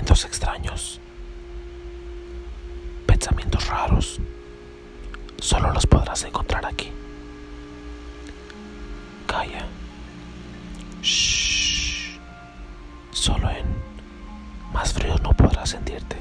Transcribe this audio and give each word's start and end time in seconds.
Pensamientos 0.00 0.24
extraños. 0.24 1.00
Pensamientos 3.04 3.66
raros. 3.68 4.18
Solo 5.38 5.74
los 5.74 5.84
podrás 5.86 6.24
encontrar 6.24 6.64
aquí. 6.64 6.90
Calla. 9.26 9.66
Shh. 11.02 12.18
Solo 13.10 13.50
en 13.50 13.66
más 14.72 14.90
frío 14.94 15.16
no 15.18 15.34
podrás 15.34 15.68
sentirte. 15.68 16.16